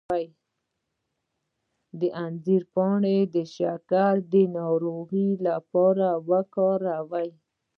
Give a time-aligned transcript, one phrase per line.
[1.99, 7.29] د انځر پاڼې د شکر د ناروغۍ لپاره وکاروئ